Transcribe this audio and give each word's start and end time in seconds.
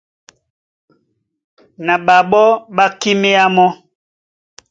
Na 1.85 1.93
ɓaɓɔ́ 2.05 2.47
ɓá 2.75 2.85
kíméá 2.99 3.45
mɔ́. 3.55 3.69